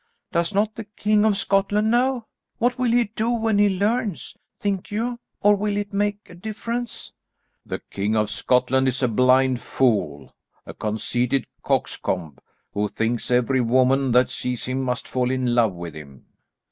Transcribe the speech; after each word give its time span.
Does 0.31 0.51
not 0.51 0.73
the 0.73 0.85
King 0.85 1.23
of 1.25 1.37
Scotland 1.37 1.91
know? 1.91 2.25
What 2.57 2.79
will 2.79 2.91
he 2.91 3.03
do 3.03 3.29
when 3.29 3.59
he 3.59 3.69
learns, 3.69 4.35
think 4.59 4.89
you, 4.89 5.19
or 5.41 5.55
will 5.55 5.77
it 5.77 5.93
make 5.93 6.27
a 6.27 6.33
difference?" 6.33 7.13
"The 7.67 7.83
King 7.91 8.15
of 8.15 8.31
Scotland 8.31 8.87
is 8.87 9.03
a 9.03 9.07
blind 9.07 9.61
fool; 9.61 10.33
a 10.65 10.73
conceited 10.73 11.45
coxcomb, 11.61 12.39
who 12.73 12.87
thinks 12.87 13.29
every 13.29 13.61
woman 13.61 14.11
that 14.13 14.31
sees 14.31 14.65
him 14.65 14.81
must 14.81 15.07
fall 15.07 15.29
in 15.29 15.53
love 15.53 15.73
with 15.73 15.93
him." 15.93 16.25